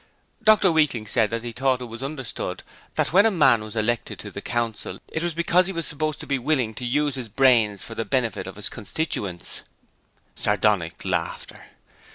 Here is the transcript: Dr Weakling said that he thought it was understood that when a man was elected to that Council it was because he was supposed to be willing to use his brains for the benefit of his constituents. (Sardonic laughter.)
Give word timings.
Dr 0.43 0.71
Weakling 0.71 1.05
said 1.05 1.29
that 1.29 1.43
he 1.43 1.51
thought 1.51 1.79
it 1.79 1.85
was 1.85 2.01
understood 2.01 2.63
that 2.95 3.13
when 3.13 3.27
a 3.27 3.29
man 3.29 3.63
was 3.63 3.75
elected 3.75 4.17
to 4.21 4.31
that 4.31 4.41
Council 4.41 4.97
it 5.09 5.21
was 5.21 5.35
because 5.35 5.67
he 5.67 5.73
was 5.73 5.85
supposed 5.85 6.19
to 6.21 6.25
be 6.25 6.39
willing 6.39 6.73
to 6.73 6.85
use 6.85 7.13
his 7.13 7.29
brains 7.29 7.83
for 7.83 7.93
the 7.93 8.03
benefit 8.03 8.47
of 8.47 8.55
his 8.55 8.67
constituents. 8.67 9.61
(Sardonic 10.35 11.05
laughter.) 11.05 11.65